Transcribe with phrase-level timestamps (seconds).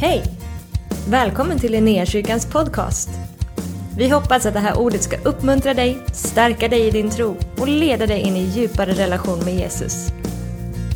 [0.00, 0.22] Hej!
[1.10, 3.08] Välkommen till Linnéakyrkans podcast.
[3.98, 7.68] Vi hoppas att det här ordet ska uppmuntra dig, stärka dig i din tro och
[7.68, 10.08] leda dig in i djupare relation med Jesus.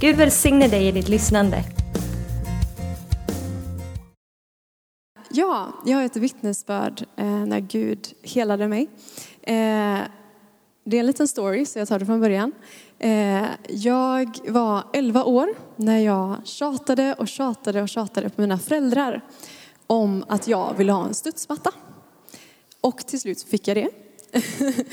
[0.01, 1.65] Gud välsigne dig i ditt lyssnande.
[5.31, 8.89] Ja, jag har ett vittnesbörd eh, när Gud helade mig.
[9.43, 9.99] Eh,
[10.85, 12.53] det är en liten story, så jag tar det från början.
[12.99, 19.25] Eh, jag var 11 år när jag tjatade och tjatade och tjatade på mina föräldrar
[19.87, 21.73] om att jag ville ha en studsmatta.
[22.81, 23.89] Och till slut fick jag det.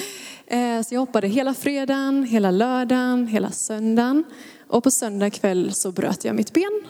[0.50, 4.24] Eh, så jag hoppade hela fredagen, hela lördagen, hela söndagen.
[4.68, 6.82] Och på söndag kväll så bröt jag mitt ben.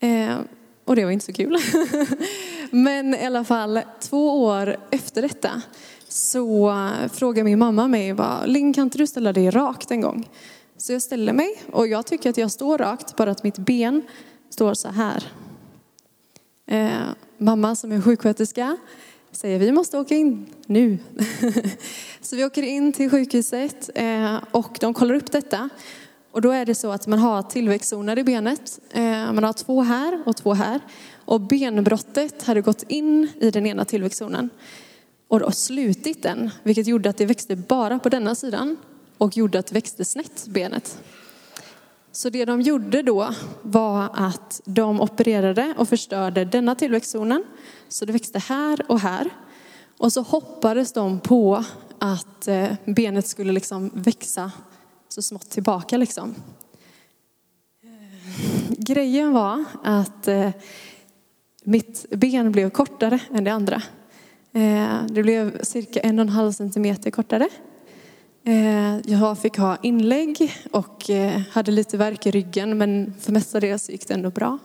[0.00, 0.36] Eh,
[0.84, 1.58] och det var inte så kul.
[2.70, 5.62] Men i alla fall, två år efter detta
[6.12, 8.14] så eh, frågade min mamma mig,
[8.46, 10.28] Linn kan inte du ställa dig rakt en gång?
[10.76, 14.02] Så jag ställer mig och jag tycker att jag står rakt, bara att mitt ben
[14.50, 15.24] står så här.
[16.66, 16.90] Eh,
[17.38, 18.76] mamma som är sjuksköterska
[19.32, 20.98] säger vi måste åka in nu.
[22.20, 25.68] så vi åker in till sjukhuset eh, och de kollar upp detta.
[26.32, 28.78] Och då är det så att man har tillväxtzoner i benet.
[28.90, 30.80] Eh, man har två här och två här.
[31.24, 34.50] Och benbrottet hade gått in i den ena tillväxtzonen
[35.30, 38.76] och då slutit den, vilket gjorde att det växte bara på denna sidan
[39.18, 40.98] och gjorde att det växte snett, benet.
[42.12, 47.44] Så det de gjorde då var att de opererade och förstörde denna tillväxtzonen.
[47.88, 49.30] Så det växte här och här.
[49.98, 51.64] Och så hoppades de på
[51.98, 54.52] att eh, benet skulle liksom växa
[55.08, 55.96] så smått tillbaka.
[55.96, 56.34] Liksom.
[58.68, 60.50] Grejen var att eh,
[61.64, 63.82] mitt ben blev kortare än det andra.
[64.52, 67.48] Eh, det blev cirka en och en halv centimeter kortare.
[68.44, 73.90] Eh, jag fick ha inlägg och eh, hade lite värk i ryggen men för mestadels
[73.90, 74.58] gick det ändå bra.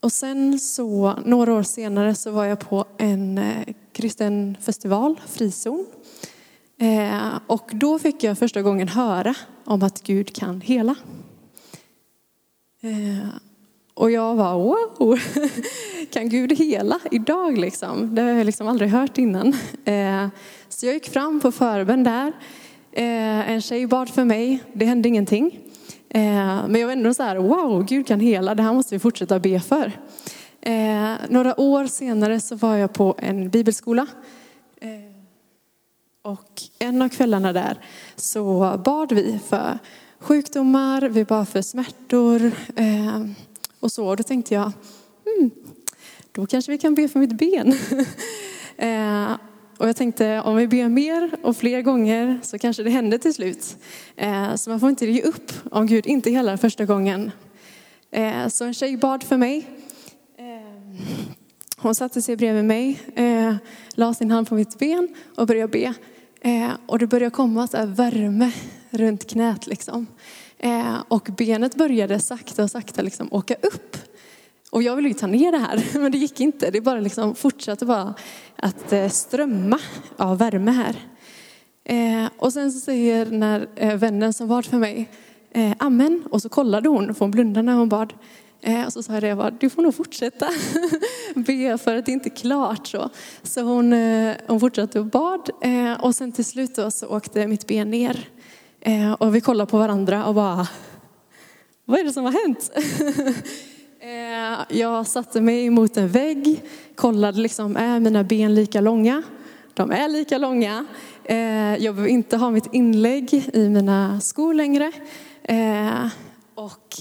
[0.00, 3.40] Och sen så, några år senare så var jag på en
[3.92, 5.86] kristen festival, Frizon.
[7.46, 9.34] Och då fick jag första gången höra
[9.64, 10.94] om att Gud kan hela.
[13.98, 15.18] Och jag var wow,
[16.10, 18.14] kan Gud hela idag liksom?
[18.14, 19.46] Det har jag liksom aldrig hört innan.
[19.84, 20.26] Eh,
[20.68, 22.32] så jag gick fram på förbön där.
[22.92, 25.58] Eh, en tjej bad för mig, det hände ingenting.
[26.08, 26.20] Eh,
[26.68, 29.38] men jag var ändå så här, wow, Gud kan hela, det här måste vi fortsätta
[29.38, 29.92] be för.
[31.28, 34.06] Några år senare så var jag på en bibelskola.
[36.22, 37.78] Och en av kvällarna där
[38.16, 39.78] så bad vi för
[40.18, 42.52] sjukdomar, vi bad för smärtor,
[43.80, 44.06] och så.
[44.08, 44.72] Och då tänkte jag,
[45.24, 45.50] hmm,
[46.32, 47.68] då kanske vi kan be för mitt ben.
[48.76, 49.36] eh,
[49.78, 53.34] och jag tänkte om vi ber mer och fler gånger så kanske det händer till
[53.34, 53.76] slut.
[54.16, 57.30] Eh, så man får inte ge upp om Gud inte helar första gången.
[58.10, 59.66] Eh, så en tjej bad för mig.
[60.38, 61.02] Eh,
[61.76, 63.54] hon satte sig bredvid mig, eh,
[63.94, 65.94] la sin hand på mitt ben och började be.
[66.40, 68.52] Eh, och det började komma så värme
[68.90, 70.06] runt knät liksom.
[70.58, 73.96] Eh, och benet började sakta och sakta liksom åka upp.
[74.70, 76.70] Och jag ville ju ta ner det här, men det gick inte.
[76.70, 78.14] Det bara liksom fortsatte bara
[78.56, 79.78] att eh, strömma
[80.16, 80.96] av värme här.
[81.84, 85.08] Eh, och sen så säger när eh, vännen som bad för mig,
[85.50, 86.24] eh, amen.
[86.30, 88.12] Och så kollade hon, för hon blundade när hon bad.
[88.86, 90.48] Och så sa jag det, jag bara, du får nog fortsätta
[91.34, 92.86] be för att det inte är klart.
[92.86, 93.10] Så,
[93.42, 93.92] så hon,
[94.46, 95.50] hon fortsatte och bad.
[96.00, 98.28] Och sen till slut då så åkte mitt ben ner.
[98.80, 100.68] Eh, och vi kollar på varandra och bara,
[101.84, 102.70] vad är det som har hänt?
[104.00, 106.62] eh, jag satte mig mot en vägg,
[106.94, 109.22] kollade liksom, är mina ben lika långa?
[109.74, 110.86] De är lika långa.
[111.24, 111.36] Eh,
[111.84, 114.92] jag behöver inte ha mitt inlägg i mina skor längre.
[115.42, 116.06] Eh,
[116.54, 116.96] och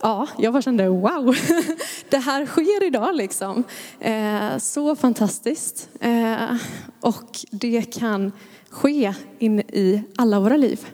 [0.00, 1.36] ja, jag bara kände wow,
[2.08, 3.64] det här sker idag liksom.
[4.00, 5.88] Eh, så fantastiskt.
[6.00, 6.56] Eh,
[7.00, 8.32] och det kan
[8.70, 10.86] ske in i alla våra liv.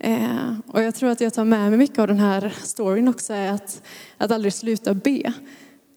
[0.00, 3.32] Eh, och jag tror att jag tar med mig mycket av den här storyn också,
[3.32, 3.82] är att,
[4.16, 5.32] att aldrig sluta be.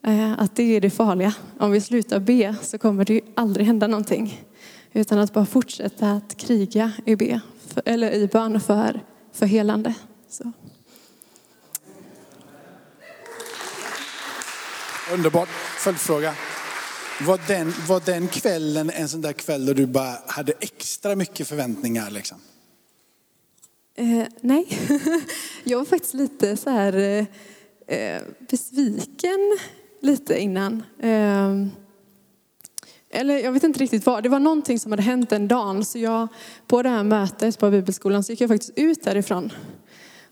[0.05, 1.33] Eh, att det är det farliga.
[1.57, 4.43] Om vi slutar be så kommer det aldrig hända någonting.
[4.93, 9.03] Utan att bara fortsätta att kriga i, be, för, eller i bön för,
[9.33, 9.93] för helande.
[10.29, 10.51] Så.
[15.13, 15.49] Underbart.
[15.77, 16.33] Följdfråga.
[17.21, 21.47] Var den, var den kvällen en sån där kväll då du bara hade extra mycket
[21.47, 22.09] förväntningar?
[22.09, 22.37] Liksom?
[23.95, 24.67] Eh, nej,
[25.63, 27.25] jag var faktiskt lite så här eh,
[27.97, 29.57] eh besviken
[30.01, 30.83] lite innan.
[30.99, 31.65] Eh,
[33.09, 34.23] eller jag vet inte riktigt vad.
[34.23, 35.85] Det var någonting som hade hänt en dag.
[35.85, 36.27] Så jag,
[36.67, 39.53] på det här mötet på bibelskolan så gick jag faktiskt ut därifrån.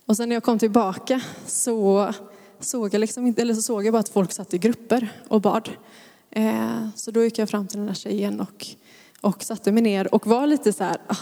[0.05, 2.13] Och sen när jag kom tillbaka så
[2.59, 5.69] såg jag liksom eller så såg jag bara att folk satt i grupper och bad.
[6.31, 8.67] Eh, så då gick jag fram till den där tjejen och,
[9.21, 11.15] och satte mig ner och var lite så här, ah,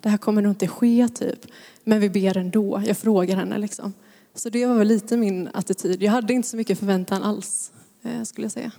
[0.00, 1.46] det här kommer nog inte ske typ.
[1.84, 3.92] Men vi ber ändå, jag frågar henne liksom.
[4.34, 6.02] Så det var väl lite min attityd.
[6.02, 7.72] Jag hade inte så mycket förväntan alls,
[8.02, 8.72] eh, skulle jag säga.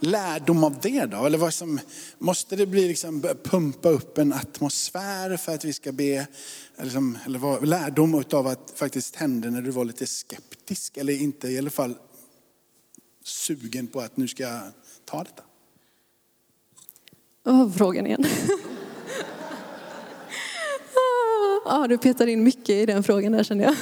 [0.00, 1.26] Lärdom av det då?
[1.26, 1.80] Eller vad som,
[2.18, 6.26] måste det bli liksom pumpa upp en atmosfär för att vi ska be?
[6.82, 11.48] Liksom, eller vad, lärdom av att faktiskt hände när du var lite skeptisk eller inte
[11.48, 11.94] i alla fall
[13.24, 14.62] sugen på att nu ska jag
[15.10, 15.42] ta detta?
[17.44, 18.24] Oh, frågan igen?
[21.64, 23.74] Ja, du petar in mycket i den frågan där känner jag.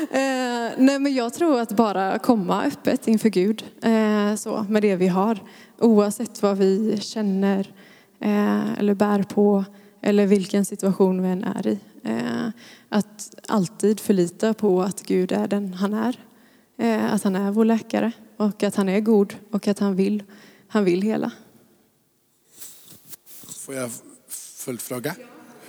[0.00, 4.96] Eh, nej, men jag tror att bara komma öppet inför Gud eh, så, med det
[4.96, 5.38] vi har.
[5.78, 7.74] Oavsett vad vi känner
[8.20, 9.64] eh, eller bär på
[10.02, 11.78] eller vilken situation vi än är i.
[12.02, 12.48] Eh,
[12.88, 16.18] att alltid förlita på att Gud är den han är.
[16.80, 20.22] Eh, att han är vår läkare och att han är god och att han vill,
[20.68, 21.32] han vill hela.
[23.66, 23.90] Får jag
[24.28, 25.16] följdfråga?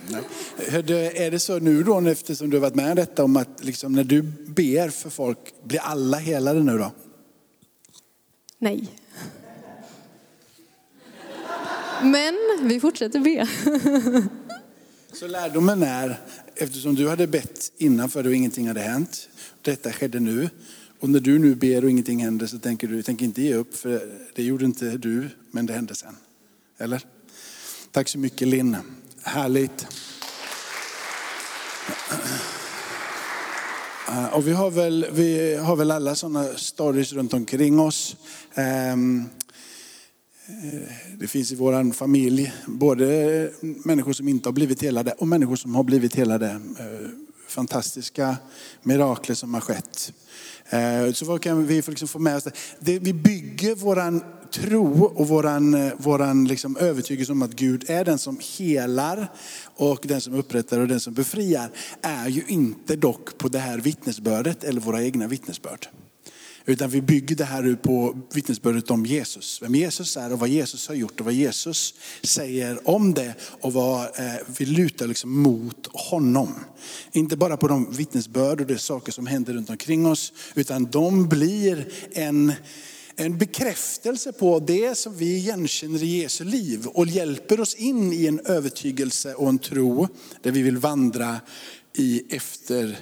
[0.08, 0.24] Nej.
[1.16, 3.94] Är det så nu då, eftersom du har varit med om detta, om att liksom
[3.94, 6.92] när du ber för folk, blir alla helade nu då?
[8.58, 8.88] Nej.
[12.02, 13.48] Men vi fortsätter be.
[15.14, 16.20] Så lärdomen är,
[16.56, 19.30] eftersom du hade bett innan för och ingenting hade hänt,
[19.62, 20.50] detta skedde nu.
[21.02, 23.76] Och när du nu ber och ingenting händer så tänker du, tänk inte ge upp,
[23.76, 24.02] för
[24.36, 26.16] det gjorde inte du, men det hände sen.
[26.78, 27.06] Eller?
[27.92, 28.78] Tack så mycket Linn.
[29.24, 29.88] Härligt.
[34.10, 38.16] Eh, och vi har väl, vi har väl alla sådana stories runt omkring oss.
[38.54, 39.26] Ehm,
[40.48, 40.90] eh,
[41.20, 45.76] det finns i vår familj både människor som inte har blivit helade och människor som
[45.76, 46.50] har blivit helade.
[46.80, 48.36] Eh, Fantastiska
[48.84, 50.14] mirakler som har skett.
[50.70, 52.48] Eh, så vad kan vi liksom få med oss?
[52.80, 58.06] Det, vi bygger våran tro och våran, eh, våran liksom övertygelse om att Gud är
[58.06, 59.32] den som helar
[59.76, 61.72] och den som upprättar och den som befriar
[62.02, 65.88] är ju inte dock på det här vittnesbördet eller våra egna vittnesbörd.
[66.72, 69.62] Utan vi bygger det här på vittnesbördet om Jesus.
[69.62, 73.34] Vem Jesus är och vad Jesus har gjort och vad Jesus säger om det.
[73.42, 76.56] Och vad eh, vi lutar liksom mot honom.
[77.12, 80.34] Inte bara på de vittnesbörd och de saker som händer runt omkring oss.
[80.56, 82.54] Utan de blir en,
[83.16, 86.88] en bekräftelse på det som vi igenkänner i Jesu liv.
[86.88, 90.08] Och hjälper oss in i en övertygelse och en tro
[90.42, 91.40] där vi vill vandra
[91.94, 92.98] i efter,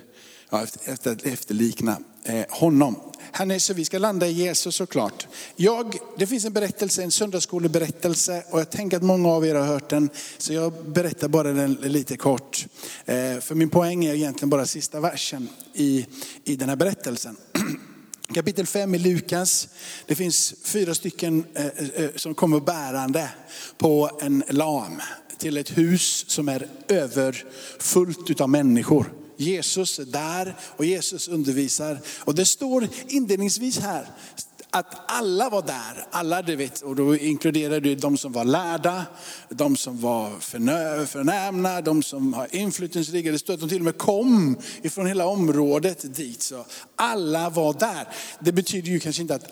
[0.49, 1.97] ja, efter, efter, efterlikna
[2.29, 2.95] Eh, honom.
[3.33, 5.27] är så vi ska landa i Jesus såklart.
[5.55, 9.65] Jag, det finns en berättelse, en söndagsskoleberättelse och jag tänker att många av er har
[9.65, 10.09] hört den.
[10.37, 12.65] Så jag berättar bara den lite kort.
[13.05, 16.05] Eh, för min poäng är egentligen bara sista versen i,
[16.43, 17.37] i den här berättelsen.
[18.33, 19.69] Kapitel 5 i Lukas,
[20.05, 23.29] det finns fyra stycken eh, som kommer bärande
[23.77, 25.01] på en lam
[25.37, 29.13] till ett hus som är överfullt av människor.
[29.39, 31.99] Jesus är där och Jesus undervisar.
[32.19, 34.05] Och det står inledningsvis här
[34.69, 36.05] att alla var där.
[36.11, 39.05] Alla, du vet, och då inkluderar du de som var lärda,
[39.49, 40.39] de som var
[41.05, 43.31] förnämna, de som har inflytelserika.
[43.31, 46.41] Det står att de till och med kom ifrån hela området dit.
[46.41, 46.65] Så
[46.95, 48.07] alla var där.
[48.39, 49.45] Det betyder ju kanske inte att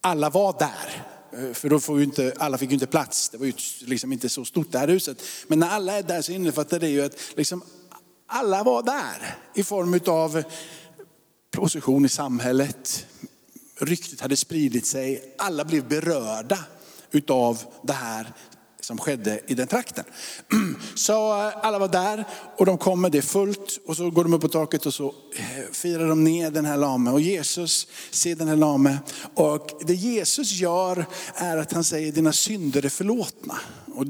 [0.00, 1.06] alla var där.
[1.32, 3.28] Eh, för då får ju inte, alla fick ju inte plats.
[3.28, 5.22] Det var ju liksom inte så stort det här huset.
[5.46, 7.62] Men när alla är där så innefattar det ju att liksom
[8.26, 10.42] alla var där i form av
[11.50, 13.06] position i samhället.
[13.78, 15.34] Ryktet hade spridit sig.
[15.38, 16.58] Alla blev berörda
[17.10, 18.32] utav det här
[18.86, 20.04] som skedde i den trakten.
[20.94, 22.24] Så eh, alla var där
[22.56, 25.14] och de kommer, det är fullt och så går de upp på taket och så
[25.36, 27.10] eh, firar de ner den här lame.
[27.10, 28.98] Och Jesus ser den här lame
[29.34, 33.58] och det Jesus gör är att han säger dina synder är förlåtna.
[33.94, 34.06] Och,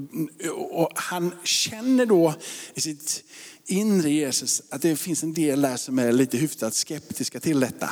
[0.80, 2.34] och han känner då
[2.74, 3.24] i sitt
[3.66, 7.90] inre Jesus, att det finns en del där som är lite hyfsat skeptiska till detta.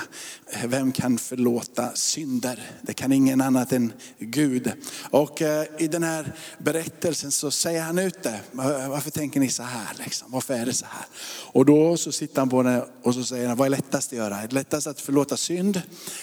[0.52, 2.70] Eh, vem kan förlåta synder?
[2.82, 4.72] Det kan ingen annat än Gud.
[5.10, 8.40] Och eh, i den här berättelsen så säger han ut det.
[8.88, 9.96] Varför tänker ni så här?
[10.04, 10.30] Liksom?
[10.30, 11.06] Varför är det så här?
[11.52, 14.18] Och då så sitter han på det och så säger han, vad är lättast att
[14.18, 14.36] göra?
[14.40, 15.82] Är det lättast att förlåta synd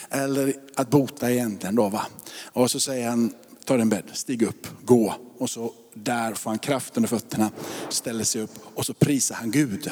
[0.10, 1.89] eller att bota egentligen då?
[1.89, 2.05] Va?
[2.43, 3.34] Och så säger han,
[3.65, 5.15] ta en bädd, stig upp, gå.
[5.38, 7.51] Och så där får han kraft under fötterna,
[7.89, 9.91] ställer sig upp och så prisar han Gud.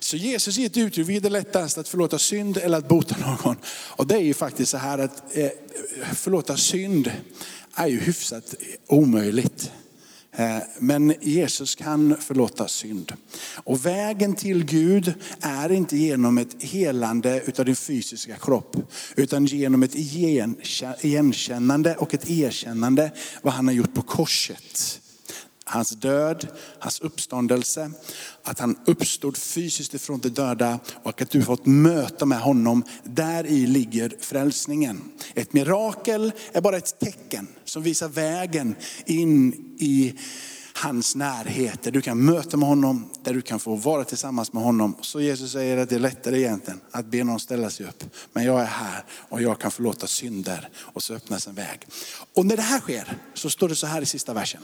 [0.00, 3.56] Så Jesus ger ett uttryck, är det lättast att förlåta synd eller att bota någon?
[3.68, 5.50] Och det är ju faktiskt så här att eh,
[6.14, 7.12] förlåta synd
[7.74, 8.54] är ju hyfsat
[8.86, 9.70] omöjligt.
[10.36, 13.12] Eh, men Jesus kan förlåta synd.
[13.54, 18.76] Och vägen till Gud är inte genom ett helande utav din fysiska kropp,
[19.16, 19.94] utan genom ett
[21.02, 23.10] igenkännande och ett erkännande
[23.42, 25.00] vad han har gjort på korset.
[25.68, 27.90] Hans död, hans uppståndelse,
[28.42, 32.84] att han uppstod fysiskt ifrån de döda och att du fått möta med honom.
[33.04, 35.12] Där i ligger frälsningen.
[35.34, 40.14] Ett mirakel är bara ett tecken som visar vägen in i
[40.74, 41.82] hans närhet.
[41.82, 44.96] Där du kan möta med honom, där du kan få vara tillsammans med honom.
[45.00, 48.04] Så Jesus säger att det är lättare egentligen att be någon ställa sig upp.
[48.32, 50.68] Men jag är här och jag kan förlåta synder.
[50.76, 51.86] Och så öppnas en väg.
[52.34, 54.60] Och när det här sker så står det så här i sista versen.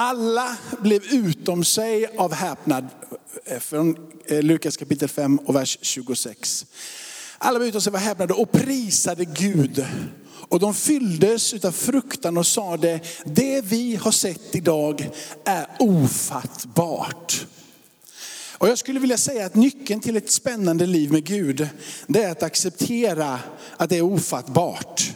[0.00, 2.88] Alla blev utom sig av häpnad.
[3.44, 6.66] Eh, från eh, Lukas kapitel 5 och vers 26.
[7.38, 9.86] Alla blev utom sig av häpnad och prisade Gud.
[10.48, 15.10] Och de fylldes av fruktan och sade, det vi har sett idag
[15.44, 17.46] är ofattbart.
[18.52, 21.68] Och jag skulle vilja säga att nyckeln till ett spännande liv med Gud,
[22.06, 23.40] det är att acceptera
[23.76, 25.12] att det är ofattbart.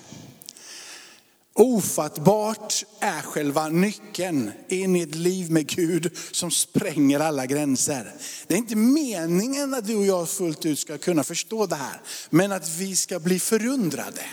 [1.54, 8.14] Ofattbart är själva nyckeln in i ett liv med Gud som spränger alla gränser.
[8.46, 12.00] Det är inte meningen att du och jag fullt ut ska kunna förstå det här,
[12.30, 14.24] men att vi ska bli förundrade.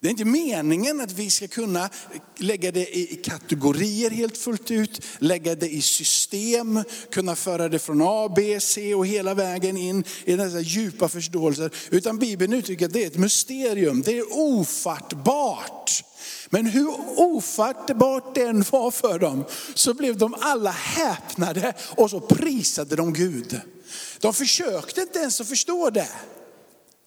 [0.00, 1.90] Det är inte meningen att vi ska kunna
[2.36, 8.02] lägga det i kategorier helt fullt ut, lägga det i system, kunna föra det från
[8.02, 11.70] A, B, C och hela vägen in i dessa djupa förståelser.
[11.90, 16.04] Utan Bibeln uttrycker att det är ett mysterium, det är ofattbart.
[16.50, 22.20] Men hur ofattbart det än var för dem, så blev de alla häpnade och så
[22.20, 23.60] prisade de Gud.
[24.20, 26.08] De försökte inte ens att förstå det.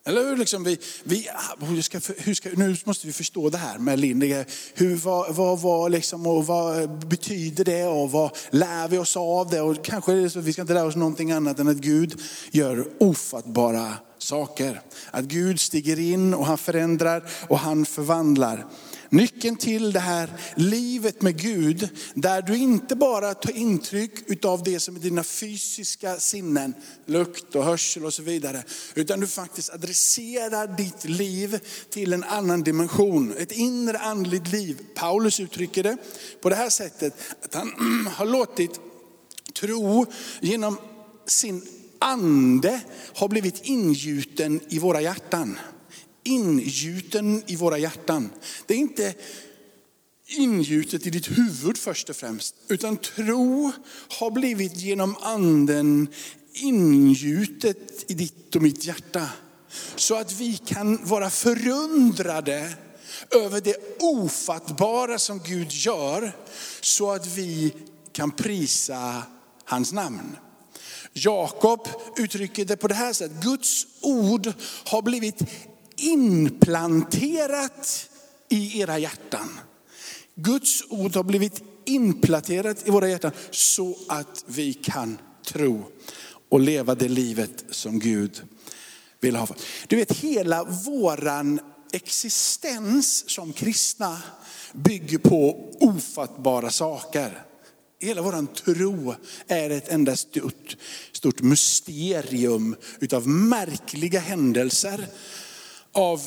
[0.06, 0.38] Eller hur?
[0.38, 4.00] Liksom vi, vi, ah, hur ska, hur ska, nu måste vi förstå det här med
[4.00, 4.44] Lindy.
[4.74, 9.50] Hur, vad, vad, vad, liksom, och vad betyder det och vad lär vi oss av
[9.50, 9.62] det?
[9.62, 11.78] Och kanske är det så att vi ska inte lära oss någonting annat än att
[11.78, 12.22] Gud
[12.52, 14.82] gör ofattbara saker.
[15.12, 18.66] Att Gud stiger in och han förändrar och han förvandlar.
[19.12, 24.80] Nyckeln till det här livet med Gud, där du inte bara tar intryck av det
[24.80, 26.74] som är dina fysiska sinnen,
[27.06, 28.64] lukt och hörsel och så vidare,
[28.96, 34.82] utan du faktiskt adresserar ditt liv till en annan dimension, ett inre andligt liv.
[34.96, 35.98] Paulus uttrycker det
[36.42, 37.72] på det här sättet, att han
[38.16, 38.80] har låtit
[39.54, 40.06] tro
[40.42, 40.78] genom
[41.26, 41.68] sin
[42.00, 42.82] ande
[43.16, 45.58] har blivit ingjuten i våra hjärtan
[46.32, 48.30] ingjuten i våra hjärtan.
[48.66, 49.14] Det är inte
[50.28, 53.72] ingjutet i ditt huvud först och främst, utan tro
[54.20, 56.08] har blivit genom anden
[56.54, 59.30] ingjutet i ditt och mitt hjärta.
[59.96, 62.74] Så att vi kan vara förundrade
[63.32, 66.36] över det ofattbara som Gud gör,
[66.82, 67.74] så att vi
[68.12, 69.24] kan prisa
[69.66, 70.38] hans namn.
[71.14, 74.54] Jakob uttrycker det på det här sättet, Guds ord
[74.86, 75.42] har blivit
[76.02, 78.10] inplanterat
[78.50, 79.50] i era hjärtan.
[80.36, 85.86] Guds ord har blivit inplanterat i våra hjärtan så att vi kan tro
[86.50, 88.42] och leva det livet som Gud
[89.20, 89.48] vill ha.
[89.88, 91.60] Du vet hela våran
[91.92, 94.22] existens som kristna
[94.74, 97.44] bygger på ofattbara saker.
[98.00, 99.16] Hela våran tro
[99.48, 100.78] är ett enda stort,
[101.12, 105.08] stort mysterium utav märkliga händelser
[105.94, 106.22] av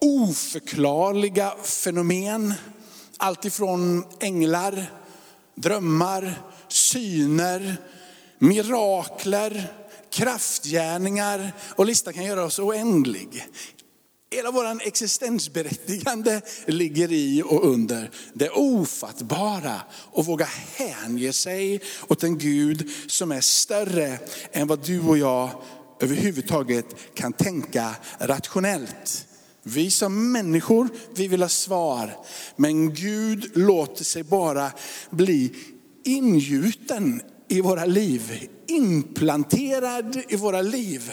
[0.00, 2.54] oförklarliga fenomen.
[3.16, 4.92] Alltifrån änglar,
[5.54, 7.76] drömmar, syner,
[8.38, 9.72] mirakler,
[10.10, 13.46] kraftgärningar och listan kan göras oändlig.
[14.30, 22.38] Hela vår existensberättigande ligger i och under det ofattbara och våga hänge sig åt en
[22.38, 24.18] Gud som är större
[24.52, 25.50] än vad du och jag
[26.00, 29.26] överhuvudtaget kan tänka rationellt.
[29.62, 32.16] Vi som människor, vi vill ha svar.
[32.56, 34.70] Men Gud låter sig bara
[35.10, 35.52] bli
[36.04, 41.12] ingjuten i våra liv, implanterad i våra liv.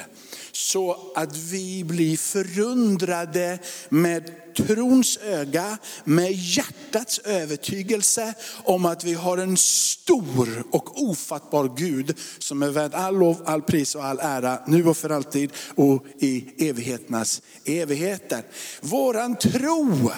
[0.56, 8.34] Så att vi blir förundrade med trons öga, med hjärtats övertygelse
[8.64, 13.62] om att vi har en stor och ofattbar Gud som är värd all lov, all
[13.62, 18.44] pris och all ära nu och för alltid och i evigheternas evigheter.
[18.82, 20.12] Våran tro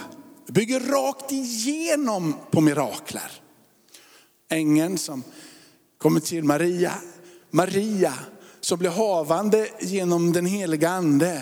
[0.47, 3.31] bygger rakt igenom på mirakler.
[4.49, 5.23] Ängeln som
[5.97, 6.93] kommer till Maria,
[7.51, 8.13] Maria
[8.65, 11.41] som blir havande genom den heliga ande.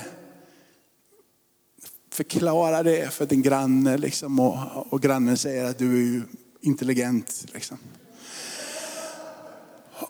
[2.12, 6.24] Förklara det för din granne liksom, och, och grannen säger att du är
[6.62, 7.46] intelligent.
[7.54, 7.78] Liksom.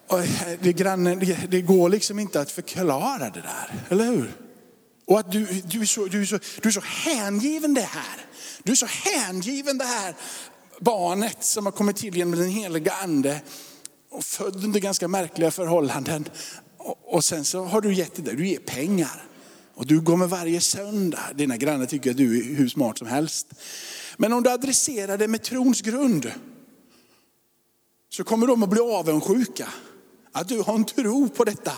[0.08, 4.32] Och eh, det, grannen, det, det går liksom inte att förklara det där, eller hur?
[5.06, 8.26] Och att du, du, är så, du, är så, du är så hängiven det här.
[8.64, 10.16] Du är så hängiven det här
[10.80, 13.42] barnet som har kommit till genom den heliga ande
[14.12, 16.30] och född under ganska märkliga förhållanden.
[16.84, 19.24] Och, sen så har du gett det där, du ger pengar.
[19.76, 21.30] Och du går med varje söndag.
[21.36, 23.48] Dina grannar tycker att du är hur smart som helst.
[24.18, 26.32] Men om du adresserar det med trons grund
[28.10, 29.68] så kommer de att bli avundsjuka.
[30.32, 31.72] Att du har en tro på detta.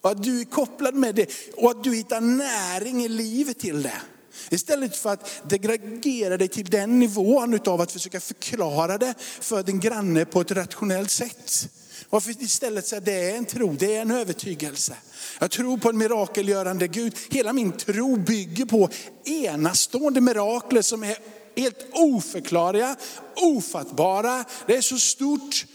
[0.00, 3.82] Och att du är kopplad med det och att du hittar näring i livet till
[3.82, 4.02] det.
[4.50, 9.80] Istället för att degradera dig till den nivån av att försöka förklara det för din
[9.80, 11.68] granne på ett rationellt sätt.
[12.10, 14.96] Varför istället säga det är en tro, det är en övertygelse.
[15.40, 17.16] Jag tror på en mirakelgörande Gud.
[17.30, 18.88] Hela min tro bygger på
[19.24, 21.18] enastående mirakler som är
[21.56, 22.96] helt oförklarliga,
[23.36, 24.44] ofattbara.
[24.66, 25.66] Det är så stort.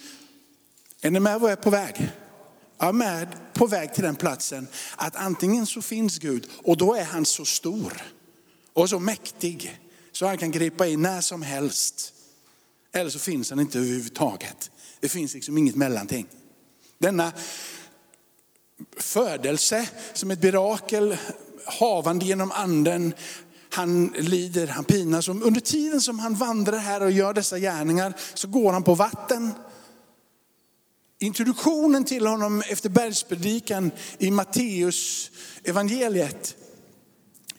[1.01, 2.11] Är ni med vad jag är på väg?
[2.77, 6.95] Jag är med på väg till den platsen att antingen så finns Gud och då
[6.95, 8.01] är han så stor
[8.73, 9.79] och så mäktig
[10.11, 12.13] så han kan gripa in när som helst.
[12.93, 14.71] Eller så finns han inte överhuvudtaget.
[15.05, 16.27] Det finns liksom inget mellanting.
[16.97, 17.31] Denna
[18.97, 21.17] födelse som ett mirakel,
[21.65, 23.13] havande genom anden,
[23.69, 25.27] han lider, han pinas.
[25.27, 29.51] Under tiden som han vandrar här och gör dessa gärningar så går han på vatten.
[31.19, 35.31] Introduktionen till honom efter bergspredikan i Matteus
[35.63, 36.55] evangeliet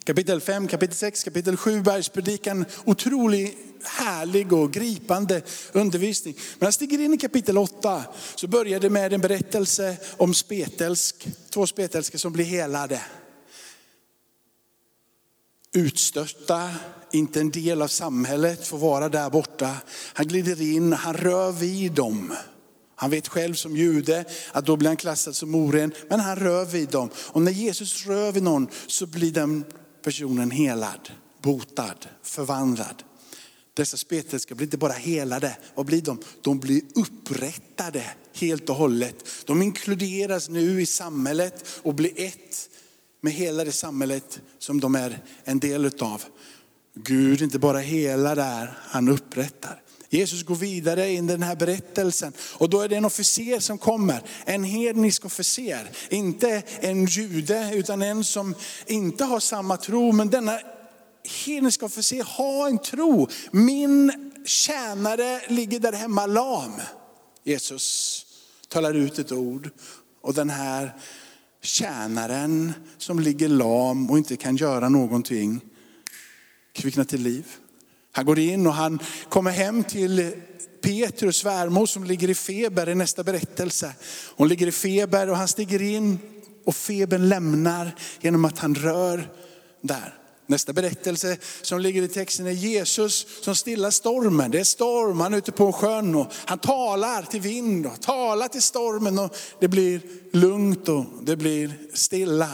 [0.07, 2.65] Kapitel 5, kapitel 6, kapitel 7, bergspredikan.
[2.85, 6.35] Otroligt härlig och gripande undervisning.
[6.59, 11.29] Men jag stiger in i kapitel 8 så börjar det med en berättelse om spetälsk,
[11.51, 13.03] två spetälskor som blir helade.
[15.75, 16.71] Utstötta,
[17.13, 19.77] inte en del av samhället, får vara där borta.
[20.13, 22.35] Han glider in, han rör vid dem.
[22.95, 26.65] Han vet själv som jude att då blir han klassad som oren, men han rör
[26.65, 27.11] vid dem.
[27.17, 29.65] Och när Jesus rör vid någon så blir den
[30.07, 31.11] personen helad,
[31.43, 33.03] botad, förvandlad.
[33.75, 36.19] Dessa spetälska blir inte bara helade, vad blir de?
[36.43, 39.25] De blir upprättade helt och hållet.
[39.45, 42.69] De inkluderas nu i samhället och blir ett
[43.21, 46.25] med hela det samhället som de är en del utav.
[46.95, 49.83] Gud inte bara helar där, han upprättar.
[50.09, 53.79] Jesus går vidare in i den här berättelsen och då är det en officer som
[53.79, 54.23] kommer.
[54.45, 55.91] En hednisk officer.
[56.11, 58.55] Inte en jude utan en som
[58.87, 60.13] inte har samma tro.
[60.13, 60.59] Men denna
[61.45, 63.29] hedniska officer har en tro.
[63.51, 64.13] Min
[64.45, 66.73] tjänare ligger där hemma lam.
[67.45, 68.27] Jesus
[68.69, 69.71] talar ut ett ord
[70.23, 70.95] och den här
[71.63, 75.61] tjänaren som ligger lam och inte kan göra någonting
[76.73, 77.47] kvicknar till liv.
[78.17, 78.99] Han går in och han
[79.29, 80.33] kommer hem till
[80.83, 83.93] Petrus svärmor som ligger i feber i nästa berättelse.
[84.37, 86.19] Hon ligger i feber och han stiger in
[86.65, 89.31] och febern lämnar genom att han rör
[89.81, 90.15] där.
[90.47, 94.51] Nästa berättelse som ligger i texten är Jesus som stillar stormen.
[94.51, 98.49] Det är storm, han är ute på sjön och han talar till vind och talar
[98.49, 100.01] till stormen och det blir
[100.33, 102.51] lugnt och det blir stilla.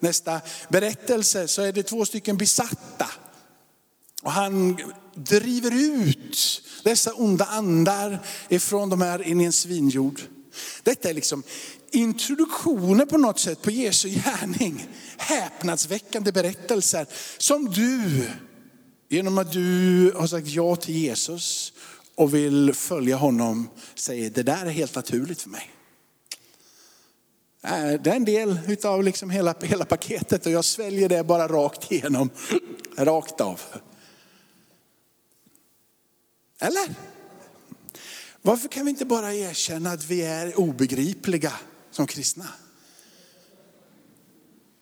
[0.00, 3.06] Nästa berättelse så är det två stycken besatta.
[4.22, 4.76] Och han
[5.14, 10.20] driver ut dessa onda andar ifrån de här in i en svinjord.
[10.82, 11.42] Detta är liksom
[11.90, 14.86] introduktionen på något sätt på Jesu gärning.
[15.16, 17.06] Häpnadsväckande berättelser
[17.38, 18.24] som du,
[19.08, 21.72] genom att du har sagt ja till Jesus
[22.14, 25.70] och vill följa honom, säger det där är helt naturligt för mig.
[27.64, 31.48] Äh, det är en del av liksom hela, hela paketet och jag sväljer det bara
[31.48, 32.30] rakt igenom,
[32.96, 33.60] rakt av.
[36.62, 36.94] Eller?
[38.42, 41.52] Varför kan vi inte bara erkänna att vi är obegripliga
[41.90, 42.48] som kristna?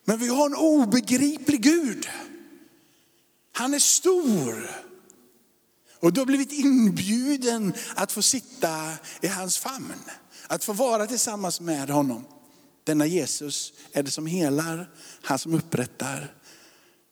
[0.05, 2.09] Men vi har en obegriplig Gud.
[3.53, 4.71] Han är stor.
[6.01, 9.95] Och du har blivit inbjuden att få sitta i hans famn.
[10.47, 12.25] Att få vara tillsammans med honom.
[12.85, 14.91] Denna Jesus är det som helar,
[15.23, 16.35] han som upprättar,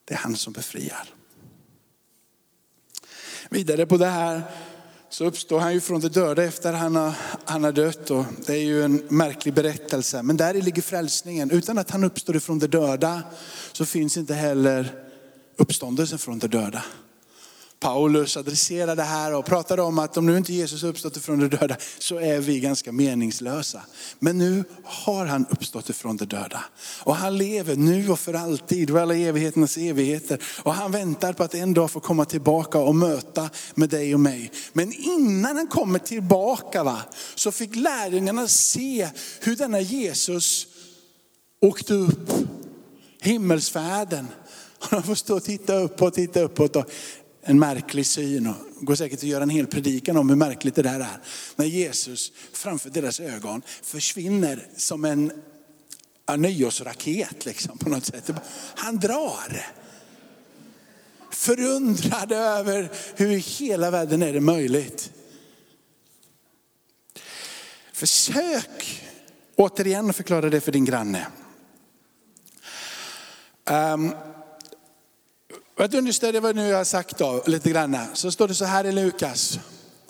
[0.04, 1.14] det är han som befriar.
[3.48, 4.42] Vidare på det här
[5.10, 7.12] så uppstår han ju från de döda efter han har,
[7.44, 8.10] han har dött.
[8.10, 10.22] Och det är ju en märklig berättelse.
[10.22, 11.50] Men där ligger frälsningen.
[11.50, 13.22] Utan att han uppstår ifrån de döda
[13.72, 14.94] så finns inte heller
[15.56, 16.82] uppståndelsen från de döda.
[17.80, 21.56] Paulus adresserar det här och pratar om att om nu inte Jesus uppstått ifrån de
[21.56, 23.82] döda så är vi ganska meningslösa.
[24.18, 26.64] Men nu har han uppstått ifrån de döda.
[27.00, 30.42] Och han lever nu och för alltid och alla evigheternas evigheter.
[30.62, 34.20] Och han väntar på att en dag få komma tillbaka och möta med dig och
[34.20, 34.52] mig.
[34.72, 37.02] Men innan han kommer tillbaka va,
[37.34, 39.08] så fick lärjungarna se
[39.40, 40.66] hur denna Jesus
[41.60, 42.30] åkte upp
[43.20, 44.28] himmelsfärden.
[44.80, 46.76] Och de får stå och titta uppåt, titta uppåt.
[46.76, 46.90] Och
[47.48, 48.56] en märklig syn och
[48.86, 51.20] går säkert att göra en hel predikan om hur märkligt det där är.
[51.56, 55.32] När Jesus framför deras ögon försvinner som en
[56.36, 58.30] nyårsraket liksom, på något sätt.
[58.74, 59.66] Han drar.
[61.30, 65.12] Förundrad över hur i hela världen är det möjligt.
[67.92, 69.04] Försök
[69.56, 71.26] återigen förklara det för din granne.
[73.70, 74.14] Um,
[75.78, 78.64] för att understödja vad nu jag har sagt då, lite grann, så står det så
[78.64, 79.58] här i Lukas.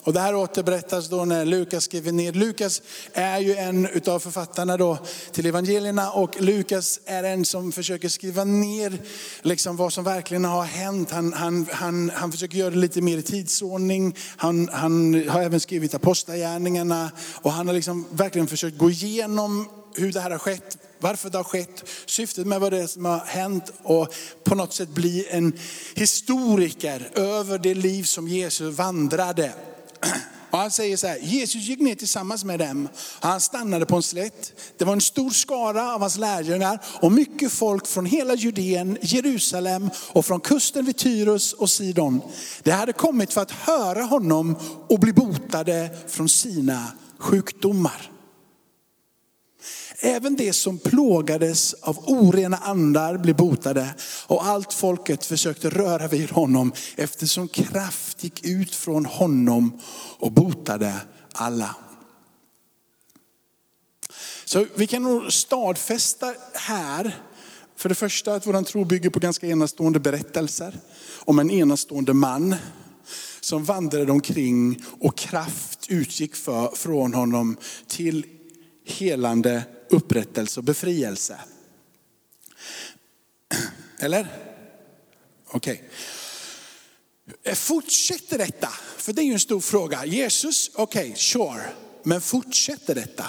[0.03, 2.33] Och det här återberättas då när Lukas skriver ner.
[2.33, 2.81] Lukas
[3.13, 4.97] är ju en utav författarna då
[5.31, 8.97] till evangelierna och Lukas är en som försöker skriva ner
[9.41, 11.11] liksom vad som verkligen har hänt.
[11.11, 14.15] Han, han, han, han försöker göra det lite mer i tidsordning.
[14.37, 20.13] Han, han har även skrivit apostlagärningarna och han har liksom verkligen försökt gå igenom hur
[20.13, 23.19] det här har skett, varför det har skett, syftet med vad det är som har
[23.19, 25.53] hänt och på något sätt bli en
[25.95, 29.53] historiker över det liv som Jesus vandrade.
[30.51, 32.87] Och han säger så här, Jesus gick ner tillsammans med dem.
[33.19, 34.53] Han stannade på en slätt.
[34.77, 39.89] Det var en stor skara av hans lärjungar och mycket folk från hela Judeen, Jerusalem
[40.11, 42.21] och från kusten vid Tyrus och Sidon.
[42.63, 44.55] Det hade kommit för att höra honom
[44.87, 48.11] och bli botade från sina sjukdomar.
[50.01, 53.95] Även det som plågades av orena andar blev botade
[54.27, 59.79] och allt folket försökte röra vid honom eftersom kraft gick ut från honom
[60.19, 60.93] och botade
[61.33, 61.75] alla.
[64.45, 67.15] Så vi kan nog stadfästa här,
[67.75, 70.79] för det första att vår tro bygger på ganska enastående berättelser
[71.19, 72.55] om en enastående man
[73.41, 77.57] som vandrade omkring och kraft utgick för, från honom
[77.87, 78.25] till
[78.85, 81.39] helande upprättelse och befrielse.
[83.99, 84.27] Eller?
[85.47, 85.83] Okej.
[87.41, 87.55] Okay.
[87.55, 88.69] Fortsätter detta?
[88.97, 90.05] För det är ju en stor fråga.
[90.05, 91.69] Jesus, okej, okay, sure.
[92.03, 93.25] Men fortsätter detta?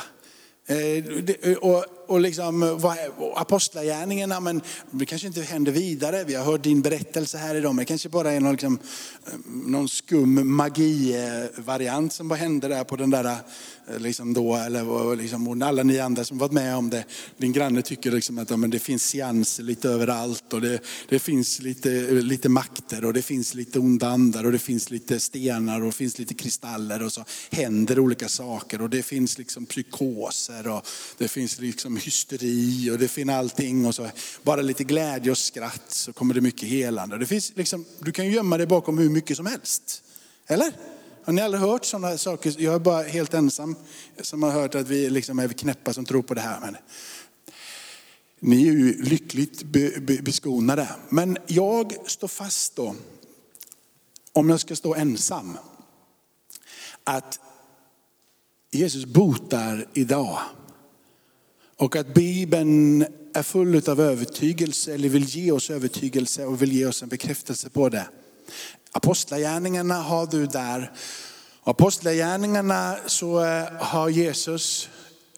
[0.67, 2.87] Eh, och, och liksom, eh,
[3.35, 6.25] apostlagärningarna, men det kanske inte händer vidare.
[6.25, 8.79] Vi har hört din berättelse här idag, men det kanske bara är någon, liksom,
[9.27, 15.17] eh, någon skum magivariant som bara hände där på den där eh, liksom då, eller
[15.17, 17.05] liksom, alla ni andra som varit med om det.
[17.37, 21.19] Din granne tycker liksom att ja, men det finns seanser lite överallt och det, det
[21.19, 25.81] finns lite, lite makter och det finns lite onda andar och det finns lite stenar
[25.81, 30.69] och det finns lite kristaller och så händer olika saker och det finns liksom psykoser
[30.69, 30.87] och
[31.19, 34.11] det finns liksom hysteri och det finns allting och så
[34.43, 37.19] bara lite glädje och skratt så kommer det mycket helande.
[37.19, 40.03] Det finns liksom, du kan gömma dig bakom hur mycket som helst.
[40.47, 40.73] Eller?
[41.25, 42.55] Har ni aldrig hört sådana saker?
[42.59, 43.77] Jag är bara helt ensam
[44.21, 46.61] som har hört att vi liksom är knäppa som tror på det här.
[46.61, 46.77] Men
[48.41, 49.63] ni är ju lyckligt
[50.23, 50.89] beskonade.
[51.09, 52.95] Men jag står fast då,
[54.33, 55.59] om jag ska stå ensam,
[57.05, 57.41] att
[58.71, 60.39] Jesus botar idag.
[61.81, 66.87] Och att Bibeln är full av övertygelse, eller vill ge oss övertygelse och vill ge
[66.87, 68.07] oss en bekräftelse på det.
[68.93, 70.93] Apostlagärningarna har du där.
[71.63, 74.89] Apostlagärningarna så eh, har Jesus,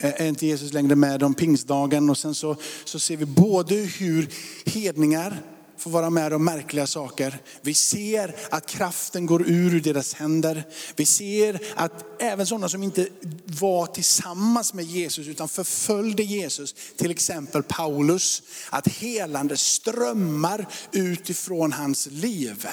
[0.01, 3.75] eh, är inte Jesus längre med om pingstdagen och sen så, så ser vi både
[3.75, 4.29] hur
[4.65, 5.43] hedningar
[5.83, 7.39] får vara med om märkliga saker.
[7.61, 10.65] Vi ser att kraften går ur deras händer.
[10.97, 13.09] Vi ser att även sådana som inte
[13.61, 22.07] var tillsammans med Jesus utan förföljde Jesus, till exempel Paulus, att helande strömmar utifrån hans
[22.07, 22.67] liv.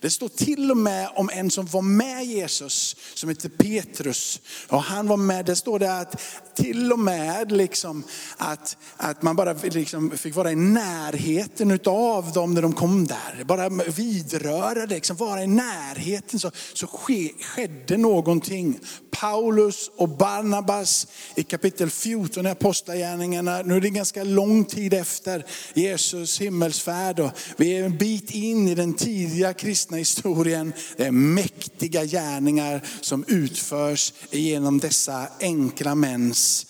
[0.00, 4.40] Det står till och med om en som var med Jesus som heter Petrus.
[4.68, 6.20] Och han var med, det står det att
[6.54, 8.04] till och med liksom
[8.36, 13.44] att, att man bara liksom fick vara i närheten av dem när de kom där,
[13.44, 18.78] bara vidröra det, liksom vara i närheten så, så ske, skedde någonting.
[19.10, 25.46] Paulus och Barnabas i kapitel 14 i Apostlagärningarna, nu är det ganska lång tid efter
[25.74, 30.72] Jesus himmelsfärd och vi är en bit in i den tidiga kristna historien.
[30.96, 36.66] Det är mäktiga gärningar som utförs genom dessa enkla mäns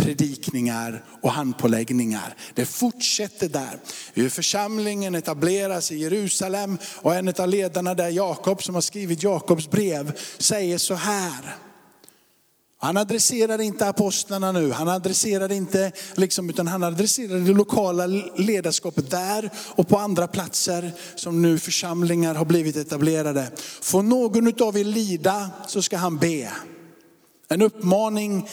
[0.00, 2.34] predikningar och handpåläggningar.
[2.54, 3.78] Det fortsätter där.
[4.14, 9.70] Hur församlingen etableras i Jerusalem och en av ledarna där, Jakob som har skrivit Jakobs
[9.70, 11.56] brev, säger så här.
[12.82, 19.10] Han adresserar inte apostlarna nu, han adresserar inte, liksom, utan han adresserar det lokala ledarskapet
[19.10, 23.50] där och på andra platser som nu församlingar har blivit etablerade.
[23.82, 26.52] Får någon av er lida så ska han be.
[27.48, 28.48] En uppmaning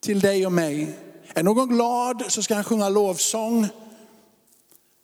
[0.00, 0.98] till dig och mig.
[1.34, 3.68] Är någon glad så ska han sjunga lovsång.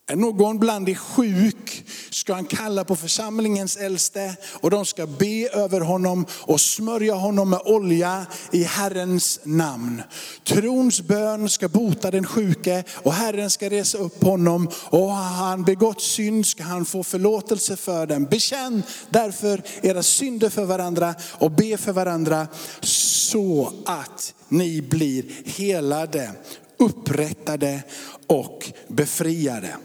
[0.07, 5.49] Är någon bland er sjuk ska han kalla på församlingens äldste och de ska be
[5.53, 10.01] över honom och smörja honom med olja i Herrens namn.
[10.43, 15.63] Trons bön ska bota den sjuke och Herren ska resa upp honom och har han
[15.63, 18.25] begått synd ska han få förlåtelse för den.
[18.25, 22.47] Bekänn därför era synder för varandra och be för varandra
[22.81, 26.31] så att ni blir helade,
[26.77, 27.83] upprättade
[28.27, 29.75] och befriade.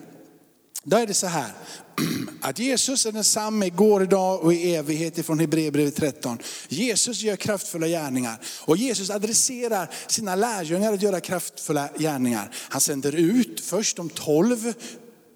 [0.84, 1.52] Då är det så här,
[2.40, 6.38] att Jesus är densamme igår, idag och i evighet ifrån Hebreerbrevet 13.
[6.68, 12.50] Jesus gör kraftfulla gärningar och Jesus adresserar sina lärjungar att göra kraftfulla gärningar.
[12.54, 14.72] Han sänder ut först de 12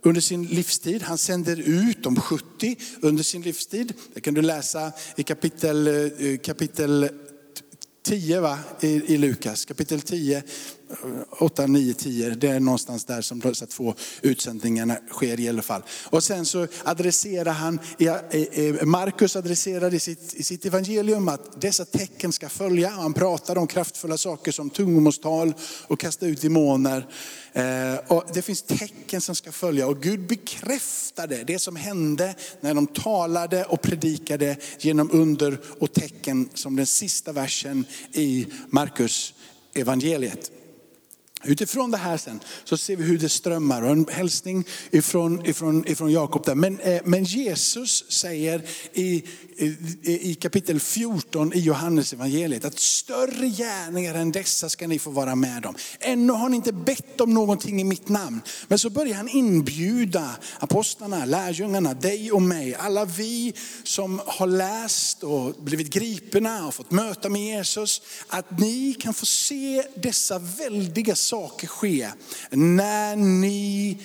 [0.03, 1.03] under sin livstid.
[1.03, 3.93] Han sänder ut de 70 under sin livstid.
[4.15, 7.09] Det kan du läsa i kapitel, eh, kapitel
[8.05, 8.59] 10 va?
[8.81, 10.43] I, i Lukas, kapitel 10,
[11.31, 12.31] 8, 9, 10.
[12.31, 15.83] Det är någonstans där som dessa två utsändningarna sker i alla fall.
[16.05, 21.61] Och sen så adresserar han, eh, eh, Markus adresserar i sitt, i sitt evangelium att
[21.61, 22.89] dessa tecken ska följa.
[22.91, 25.55] Han pratar om kraftfulla saker som tungomålstal
[25.87, 27.07] och kasta ut demoner.
[27.53, 32.75] Eh, och det finns tecken som ska följa och Gud bekräftade det som hände när
[32.75, 39.35] de talade och predikade genom under och tecken som den sista versen i Markus
[39.75, 40.51] evangeliet.
[41.47, 45.89] Utifrån det här sen så ser vi hur det strömmar och en hälsning ifrån, ifrån,
[45.89, 46.55] ifrån Jakob där.
[46.55, 49.25] Men, eh, men Jesus säger i,
[49.57, 55.11] i, i kapitel 14 i Johannes evangeliet att större gärningar än dessa ska ni få
[55.11, 55.75] vara med om.
[56.01, 58.41] Ännu har ni inte bett om någonting i mitt namn.
[58.69, 63.55] Men så börjar han inbjuda apostlarna, lärjungarna, dig och mig, alla vi
[63.85, 69.27] som har läst och blivit gripna och fått möta med Jesus, att ni kan få
[69.27, 72.11] se dessa väldiga saker saker ske
[72.51, 73.99] när ni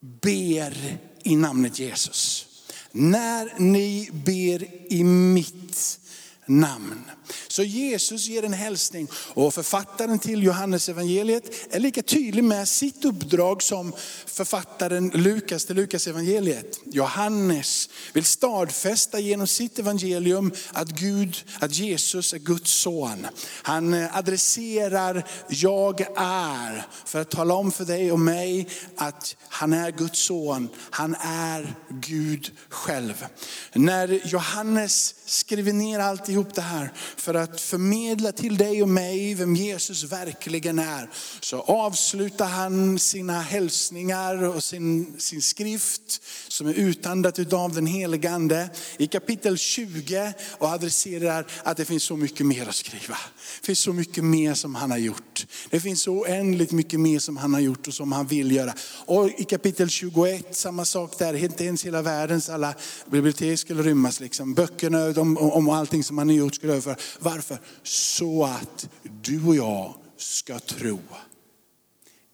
[0.00, 2.46] ber i namnet Jesus.
[2.92, 6.00] När ni ber i mitt
[6.46, 7.10] namn.
[7.48, 13.04] Så Jesus ger en hälsning och författaren till Johannes evangeliet är lika tydlig med sitt
[13.04, 13.92] uppdrag som
[14.26, 16.80] författaren Lukas till Lukas evangeliet.
[16.84, 23.26] Johannes vill stadfästa genom sitt evangelium att Gud, att Jesus är Guds son.
[23.62, 29.90] Han adresserar jag är för att tala om för dig och mig att han är
[29.90, 30.68] Guds son.
[30.90, 33.26] Han är Gud själv.
[33.72, 39.56] När Johannes skriver ner alltihop det här för att förmedla till dig och mig vem
[39.56, 41.10] Jesus verkligen är.
[41.40, 48.30] Så avslutar han sina hälsningar och sin, sin skrift som är utandat av den helige
[48.30, 53.16] ande i kapitel 20 och adresserar att det finns så mycket mer att skriva.
[53.60, 55.46] Det finns så mycket mer som han har gjort.
[55.70, 58.74] Det finns så oändligt mycket mer som han har gjort och som han vill göra.
[59.06, 62.74] Och i kapitel 21, samma sak där, inte ens hela världens alla
[63.10, 64.20] bibliotek skulle rymmas.
[64.20, 64.54] Liksom.
[64.54, 66.98] Böckerna om, om allting som han har gjort skulle överföras.
[67.18, 67.58] Varför?
[67.82, 71.00] Så att du och jag ska tro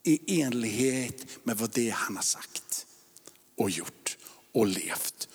[0.03, 2.87] i enlighet med vad det han har sagt
[3.57, 4.17] och gjort
[4.53, 5.29] och levt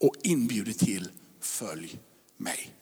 [0.00, 1.08] och inbjudit till
[1.40, 1.98] följ
[2.36, 2.72] mig.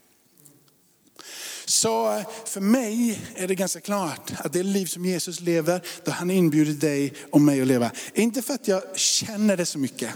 [1.65, 6.11] Så eh, för mig är det ganska klart att det liv som Jesus lever, då
[6.11, 7.91] han inbjuder dig och mig att leva.
[8.15, 10.11] Inte för att jag känner det så mycket.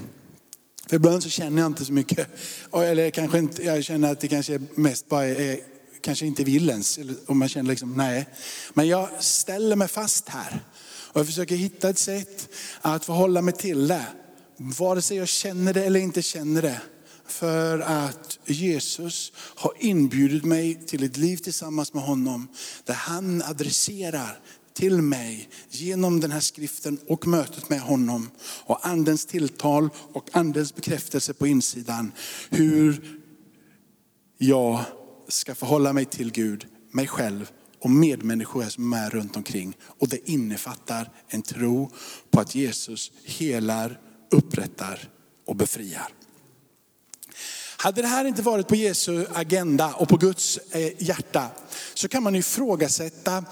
[0.88, 2.28] För ibland så känner jag inte så mycket.
[2.72, 5.60] Eller kanske inte, jag känner att det kanske mest bara är,
[6.00, 6.98] kanske inte vill ens.
[7.26, 8.28] Och man känner liksom, nej.
[8.74, 10.64] Men jag ställer mig fast här.
[11.12, 12.48] Och jag försöker hitta ett sätt
[12.80, 14.06] att förhålla mig till det.
[14.56, 16.80] Vare sig jag känner det eller inte känner det.
[17.26, 22.48] För att Jesus har inbjudit mig till ett liv tillsammans med honom.
[22.84, 24.40] Där han adresserar
[24.78, 28.30] till mig genom den här skriften och mötet med honom.
[28.40, 32.12] Och andens tilltal och andens bekräftelse på insidan.
[32.50, 33.18] Hur
[34.38, 34.84] jag
[35.28, 39.76] ska förhålla mig till Gud, mig själv och medmänniskor som är runt omkring.
[39.82, 41.90] Och det innefattar en tro
[42.30, 45.10] på att Jesus helar, upprättar
[45.46, 46.08] och befriar.
[47.80, 51.50] Hade det här inte varit på Jesu agenda och på Guds eh, hjärta
[51.94, 53.44] så kan man ifrågasätta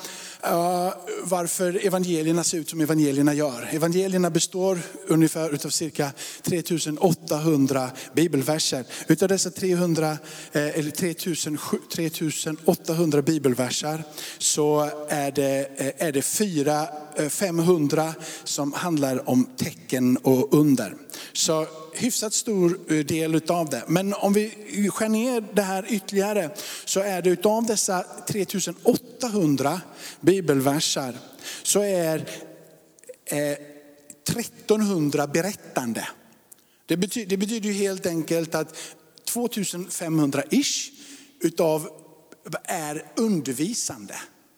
[1.22, 3.68] varför evangelierna ser ut som evangelierna gör.
[3.72, 8.84] Evangelierna består ungefär utav cirka 3800 bibelverser.
[9.06, 10.10] Utav dessa 300,
[10.52, 11.58] eh, eller 3000,
[11.94, 14.04] 3800 bibelverser
[14.38, 16.88] så är det, eh, är det 4,
[17.28, 18.12] 500 eh,
[18.44, 20.94] som handlar om tecken och under.
[21.32, 23.82] Så hyfsat stor del utav det.
[23.86, 24.50] Men om vi
[24.92, 26.50] skär ner det här ytterligare
[26.84, 29.80] så är det utav dessa 3800
[30.36, 31.14] bibelversar
[31.62, 32.28] så är
[33.24, 33.56] eh,
[34.28, 36.08] 1300 berättande.
[36.86, 38.76] Det betyder, det betyder ju helt enkelt att
[39.34, 40.90] 2500-ish
[41.40, 41.88] utav
[42.64, 44.14] är undervisande.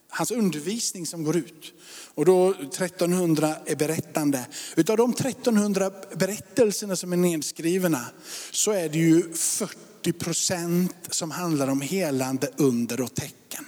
[0.08, 1.72] Hans undervisning som går ut.
[2.14, 4.46] Och då 1300 är berättande.
[4.76, 8.06] Utav de 1300 berättelserna som är nedskrivna
[8.50, 13.64] så är det ju 40 procent som handlar om helande under och tecken.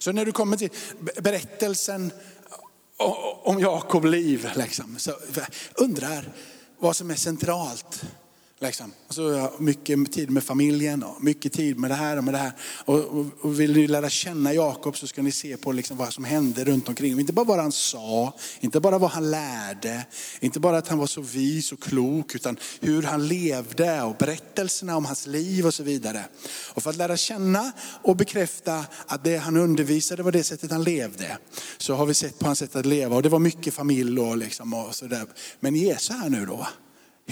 [0.00, 0.70] Så när du kommer till
[1.22, 2.12] berättelsen
[3.42, 5.12] om Jakob liv, liksom, så
[5.74, 6.32] undrar
[6.78, 8.02] vad som är centralt.
[8.62, 8.92] Liksom.
[9.08, 12.38] Och så mycket tid med familjen och mycket tid med det här och med det
[12.38, 12.52] här.
[12.84, 16.12] Och, och, och vill ni lära känna Jakob så ska ni se på liksom vad
[16.12, 17.20] som hände runt omkring.
[17.20, 20.06] Inte bara vad han sa, inte bara vad han lärde,
[20.40, 24.96] inte bara att han var så vis och klok, utan hur han levde och berättelserna
[24.96, 26.24] om hans liv och så vidare.
[26.74, 30.84] Och för att lära känna och bekräfta att det han undervisade var det sättet han
[30.84, 31.38] levde,
[31.78, 33.16] så har vi sett på hans sätt att leva.
[33.16, 35.26] Och det var mycket familj och, liksom och sådär.
[35.60, 36.66] Men Jesus här nu då,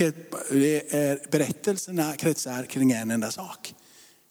[0.01, 3.75] är, berättelserna kretsar kring en enda sak.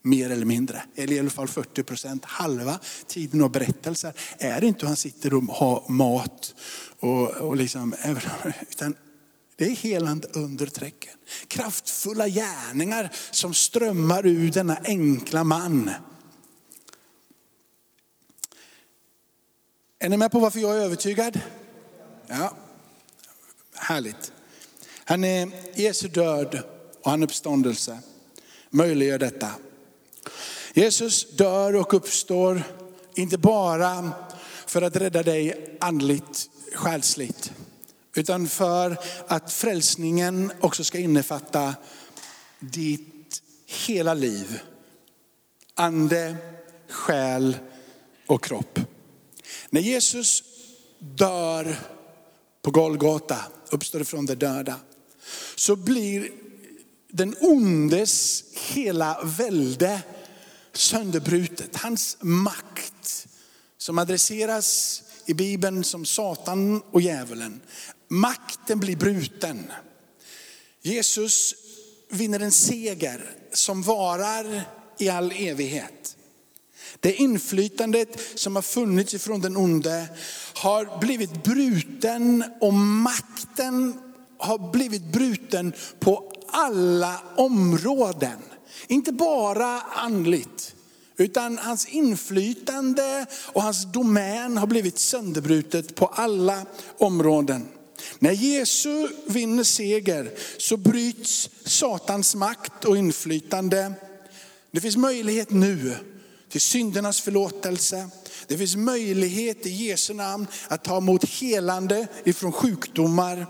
[0.01, 2.25] Mer eller mindre, eller i alla fall 40 procent.
[2.25, 6.55] Halva tiden av berättelser är inte hur han sitter och har mat
[6.99, 7.95] och, och liksom,
[8.69, 8.95] utan
[9.55, 11.13] det är helande under träcken.
[11.47, 15.91] Kraftfulla gärningar som strömmar ur denna enkla man.
[19.99, 21.39] Är ni med på varför jag är övertygad?
[22.27, 22.53] Ja,
[23.75, 24.31] härligt.
[25.09, 26.63] Han är Jesu död
[27.03, 27.99] och han uppståndelse
[28.69, 29.51] möjliggör detta.
[30.73, 32.63] Jesus dör och uppstår
[33.15, 34.11] inte bara
[34.65, 37.51] för att rädda dig andligt, själsligt,
[38.15, 41.75] utan för att frälsningen också ska innefatta
[42.59, 44.59] ditt hela liv.
[45.75, 46.35] Ande,
[46.89, 47.57] själ
[48.25, 48.79] och kropp.
[49.69, 50.43] När Jesus
[50.99, 51.75] dör
[52.61, 53.37] på Golgata,
[53.71, 54.75] uppstår från de döda,
[55.55, 56.31] så blir
[57.11, 60.01] den ondes hela välde
[60.73, 61.75] sönderbrutet.
[61.75, 63.27] Hans makt
[63.77, 67.61] som adresseras i Bibeln som Satan och djävulen.
[68.07, 69.71] Makten blir bruten.
[70.81, 71.55] Jesus
[72.09, 74.61] vinner en seger som varar
[74.99, 76.17] i all evighet.
[76.99, 80.07] Det inflytandet som har funnits ifrån den onde
[80.53, 83.99] har blivit bruten och makten
[84.37, 88.37] har blivit bruten på alla områden.
[88.87, 90.75] Inte bara andligt,
[91.17, 96.65] utan hans inflytande och hans domän har blivit sönderbrutet på alla
[96.97, 97.67] områden.
[98.19, 103.93] När Jesus vinner seger så bryts Satans makt och inflytande.
[104.71, 105.95] Det finns möjlighet nu
[106.49, 108.09] till syndernas förlåtelse.
[108.47, 113.45] Det finns möjlighet i Jesu namn att ta emot helande ifrån sjukdomar.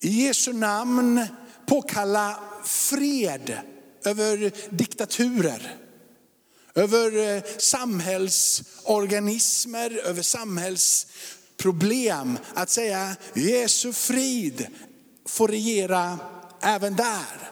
[0.00, 1.26] I Jesu namn
[1.66, 3.58] påkalla fred
[4.04, 5.76] över diktaturer,
[6.74, 12.38] över eh, samhällsorganismer, över samhällsproblem.
[12.54, 14.66] Att säga Jesu frid
[15.26, 16.18] får regera
[16.62, 17.50] även där.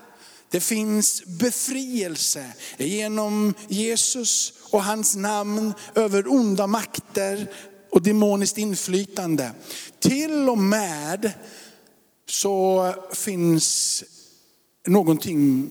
[0.51, 7.51] Det finns befrielse genom Jesus och hans namn över onda makter
[7.91, 9.51] och demoniskt inflytande.
[10.01, 11.33] Till och med
[12.27, 14.05] så finns
[14.87, 15.71] någonting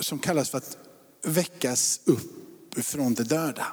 [0.00, 0.76] som kallas för att
[1.22, 3.66] väckas upp från de döda.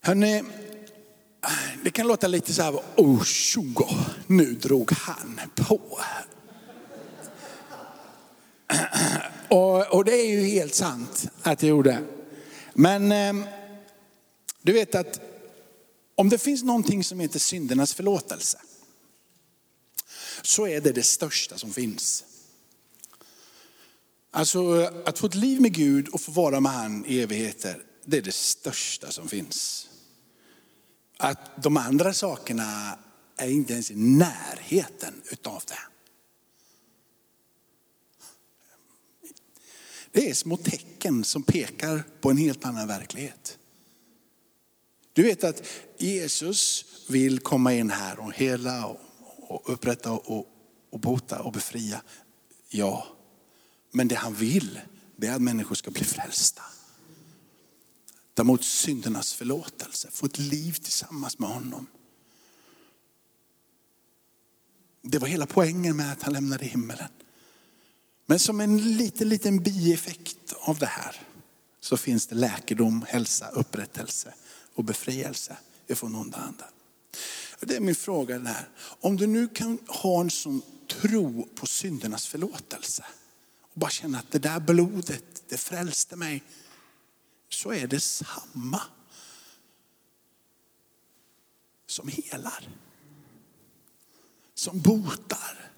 [0.00, 0.42] Hörrni,
[1.84, 3.86] det kan låta lite så här, oh tjogo,
[4.26, 5.80] nu drog han på.
[9.48, 12.02] Och, och, det är ju helt sant att jag gjorde.
[12.74, 13.48] Men eh,
[14.62, 15.20] du vet att
[16.14, 18.58] om det finns någonting som heter syndernas förlåtelse
[20.42, 22.24] så är det det största som finns.
[24.30, 28.16] Alltså att få ett liv med Gud och få vara med han i evigheter, det
[28.16, 29.88] är det största som finns.
[31.16, 32.98] Att de andra sakerna
[33.36, 35.78] är inte ens i närheten utav det.
[40.12, 43.58] Det är små tecken som pekar på en helt annan verklighet.
[45.12, 45.62] Du vet att
[45.98, 49.00] Jesus vill komma in här och hela och
[49.48, 50.46] upprätta och,
[50.90, 52.02] och bota och befria.
[52.68, 53.06] Ja,
[53.90, 54.80] men det han vill
[55.16, 56.62] det är att människor ska bli frälsta.
[58.34, 61.86] Ta emot syndernas förlåtelse, få ett liv tillsammans med honom.
[65.02, 67.08] Det var hela poängen med att han lämnade himmelen.
[68.26, 71.20] Men som en liten, liten bieffekt av det här
[71.80, 74.34] så finns det läkedom, hälsa, upprättelse
[74.74, 76.70] och befrielse ifrån onda andar.
[77.60, 78.68] Det är min fråga den här.
[78.78, 83.04] Om du nu kan ha en sån tro på syndernas förlåtelse
[83.60, 86.42] och bara känna att det där blodet, det frälste mig.
[87.48, 88.82] Så är det samma
[91.86, 92.68] som helar.
[94.54, 95.70] Som botar.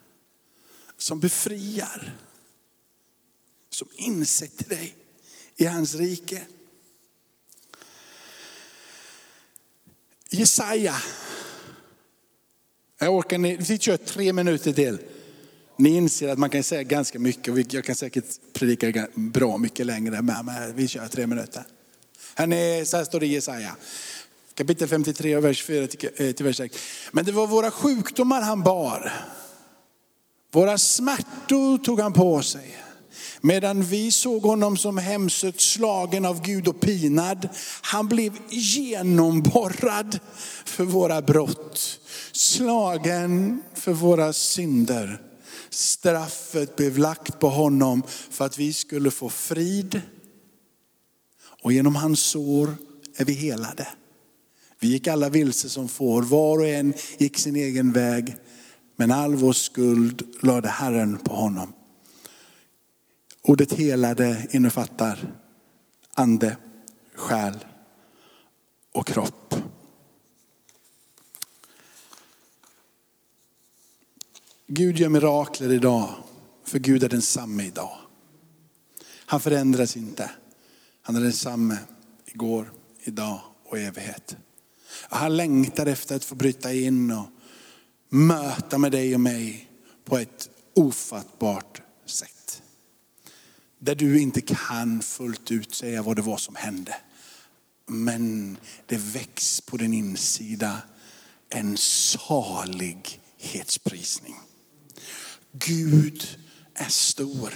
[0.97, 2.17] Som befriar.
[3.69, 4.95] Som insätter dig
[5.55, 6.47] i hans rike.
[10.29, 10.95] Jesaja.
[13.03, 14.97] Jag orkar, vi kör tre minuter till.
[15.77, 19.85] Ni inser att man kan säga ganska mycket och jag kan säkert predika bra mycket
[19.85, 21.63] längre med, men vi kör tre minuter.
[22.35, 23.75] Här, så här står det i Jesaja.
[24.53, 26.77] Kapitel 53, vers 4 eh, till vers 6.
[27.11, 29.13] Men det var våra sjukdomar han bar.
[30.51, 32.77] Våra smärtor tog han på sig.
[33.41, 37.49] Medan vi såg honom som hemsött slagen av Gud och pinad.
[37.81, 40.19] Han blev genomborrad
[40.65, 41.99] för våra brott.
[42.31, 45.21] Slagen för våra synder.
[45.69, 50.01] Straffet blev lagt på honom för att vi skulle få frid.
[51.63, 52.75] Och genom hans sår
[53.17, 53.87] är vi helade.
[54.79, 58.35] Vi gick alla vilse som får, var och en gick sin egen väg.
[58.95, 61.73] Men all vår skuld lade Herren på honom.
[63.41, 65.33] Ordet helade innefattar
[66.13, 66.57] ande,
[67.15, 67.65] själ
[68.91, 69.55] och kropp.
[74.67, 76.09] Gud gör mirakler idag,
[76.63, 77.97] för Gud är densamme idag.
[79.25, 80.31] Han förändras inte.
[81.01, 81.77] Han är densamme
[82.25, 82.71] igår,
[83.03, 84.37] idag och i evighet.
[84.91, 87.25] Han längtar efter att få bryta in och
[88.09, 89.69] möta med dig och mig
[90.05, 92.40] på ett ofattbart sätt.
[93.83, 96.95] Där du inte kan fullt ut säga vad det var som hände.
[97.87, 100.81] Men det väcks på din insida
[101.49, 104.35] en salighetsprisning.
[105.51, 106.39] Gud
[106.73, 107.53] är stor.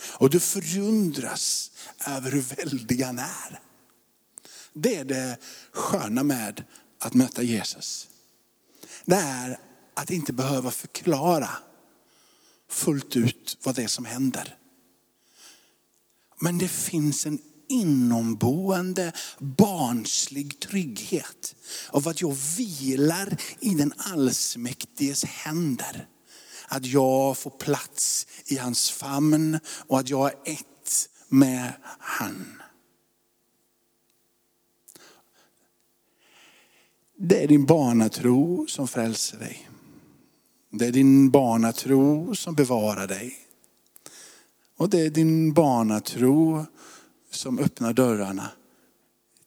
[0.00, 1.70] Och du förundras
[2.06, 3.60] över hur väldig han är.
[4.72, 5.36] Det är det
[5.72, 6.64] sköna med
[6.98, 8.08] att möta Jesus.
[9.04, 9.58] Det är
[9.94, 11.50] att inte behöva förklara
[12.68, 14.57] fullt ut vad det är som händer.
[16.40, 21.54] Men det finns en inomboende barnslig trygghet
[21.90, 26.08] av att jag vilar i den allsmäktiges händer.
[26.68, 32.62] Att jag får plats i hans famn och att jag är ett med han.
[37.16, 39.68] Det är din barnatro som frälser dig.
[40.70, 43.47] Det är din barnatro som bevarar dig.
[44.78, 46.66] Och det är din barnatro
[47.30, 48.50] som öppnar dörrarna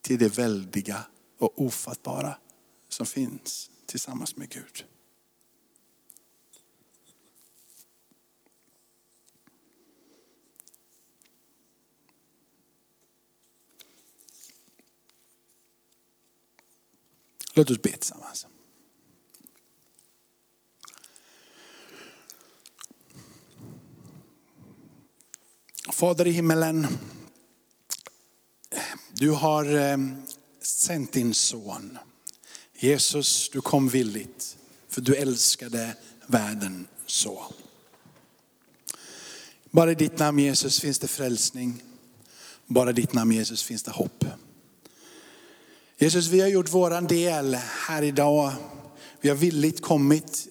[0.01, 1.05] till det väldiga
[1.37, 2.37] och ofattbara
[2.89, 4.85] som finns tillsammans med Gud.
[17.53, 18.47] Låt oss be tillsammans.
[25.91, 26.87] Fader i himmelen,
[29.13, 29.97] du har eh,
[30.61, 31.97] sänt din son.
[32.79, 34.57] Jesus, du kom villigt
[34.89, 35.95] för du älskade
[36.27, 37.43] världen så.
[39.71, 41.83] Bara i ditt namn Jesus finns det frälsning.
[42.67, 44.25] Bara i ditt namn Jesus finns det hopp.
[45.97, 47.55] Jesus, vi har gjort våran del
[47.87, 48.53] här idag.
[49.21, 50.47] Vi har villigt kommit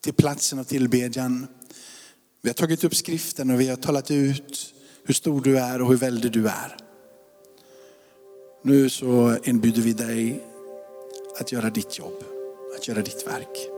[0.00, 1.46] till platsen av tillbedjan.
[2.44, 4.74] Vi har tagit upp skriften och vi har talat ut
[5.04, 6.76] hur stor du är och hur väldig du är.
[8.62, 10.44] Nu så inbjuder vi dig
[11.40, 12.24] att göra ditt jobb,
[12.76, 13.68] att göra ditt verk.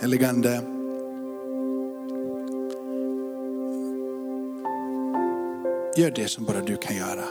[0.00, 0.62] Heligande,
[5.96, 7.24] Gör det som bara du kan göra.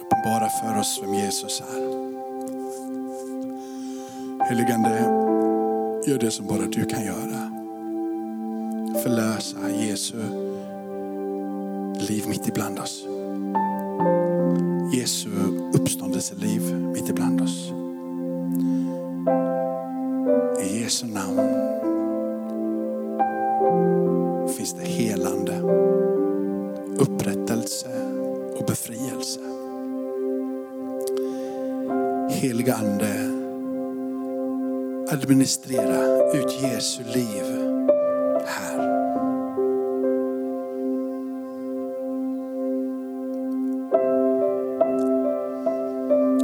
[0.00, 2.03] Uppenbara för oss vem Jesus är.
[4.48, 5.00] Heligande,
[6.06, 7.50] gör det som bara du kan göra.
[9.02, 10.16] Förlösa Jesu
[12.08, 13.06] liv mitt ibland oss.
[14.94, 15.30] Jesu
[15.74, 17.72] uppståndelseliv mitt ibland oss.
[20.62, 21.40] I Jesu namn
[24.56, 25.58] finns det helande,
[26.98, 27.88] upprättelse
[28.58, 29.40] och befrielse.
[32.30, 33.33] Heliga Ande,
[35.08, 37.44] administrera ut Jesu liv
[38.46, 38.78] här.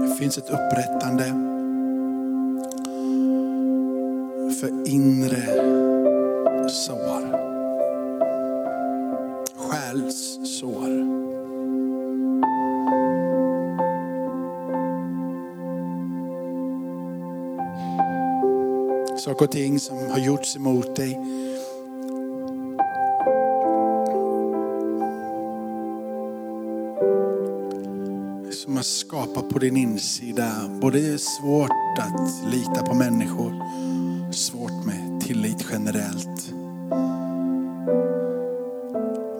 [0.08, 1.24] Det finns ett upprättande
[4.61, 5.42] för inre
[6.68, 7.50] sår.
[9.56, 11.09] Själssår.
[19.24, 21.14] Saker och ting som har gjorts emot dig.
[28.52, 30.50] Som har skapat på din insida
[30.80, 33.52] både svårt att lita på människor,
[34.32, 36.52] svårt med tillit generellt.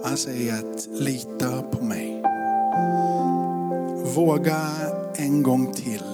[0.05, 2.23] Han säger att lita på mig.
[4.17, 4.61] Våga
[5.17, 6.05] en gång till.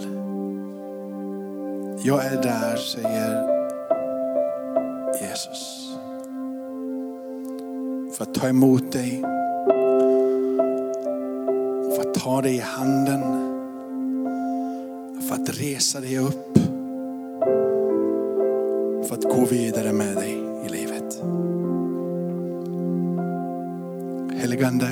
[2.04, 3.55] Jag är där, säger
[8.46, 9.20] ta emot dig.
[11.94, 13.22] För att ta dig i handen.
[15.28, 16.58] För att resa dig upp.
[19.08, 20.32] För att gå vidare med dig
[20.66, 21.22] i livet.
[24.40, 24.88] Heligande,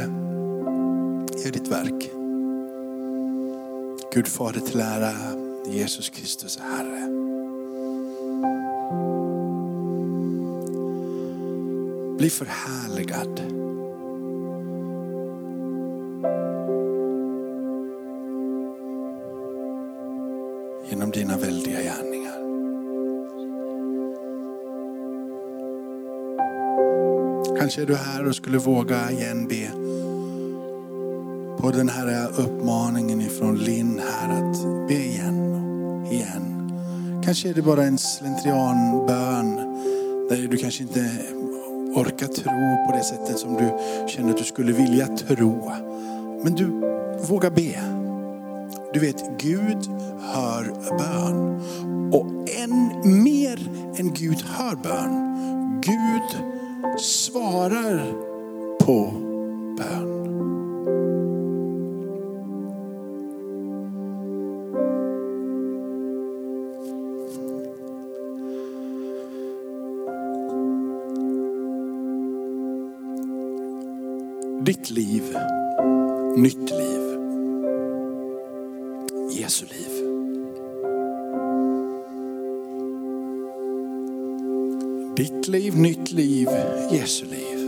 [1.45, 2.11] gör ditt verk.
[4.15, 5.13] Gud Fader till ära,
[5.67, 7.34] Jesus Kristus Herre.
[12.25, 13.41] Bli förhärligad.
[20.91, 22.39] Genom dina väldiga gärningar.
[27.59, 29.71] Kanske är du här och skulle våga igen be
[31.61, 36.73] på den här uppmaningen ifrån Linn här att be igen och igen.
[37.25, 39.57] Kanske är det bara en slentrianbön
[40.29, 41.35] där du kanske inte
[41.95, 43.73] orkar tro på det sättet som du
[44.09, 45.73] känner att du skulle vilja tro.
[46.43, 46.67] Men du
[47.29, 47.81] vågar be.
[48.93, 49.91] Du vet, Gud
[50.21, 50.65] hör
[50.99, 51.61] bön.
[52.13, 52.27] Och
[52.63, 53.59] än mer
[53.99, 55.35] än Gud hör bön,
[55.81, 56.43] Gud
[57.01, 58.13] svarar
[58.79, 59.24] på
[74.75, 75.23] Ditt liv,
[76.37, 77.03] nytt liv.
[79.31, 79.93] Jesu liv.
[85.17, 86.49] Ditt liv, nytt liv,
[86.91, 87.59] Jesu liv.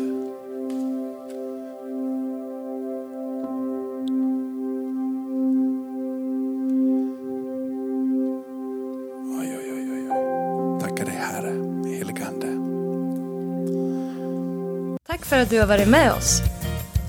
[9.39, 10.81] Oj, oj, oj, oj.
[10.81, 11.53] Tackar dig Herre,
[11.99, 12.47] heligande.
[15.07, 16.56] Tack för att du har varit med oss.